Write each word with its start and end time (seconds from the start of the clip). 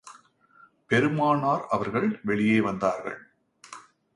பெருமானார் 0.87 1.65
அவர்கள் 1.69 2.19
வெளியே 2.23 2.61
வந்தார்கள். 2.61 3.19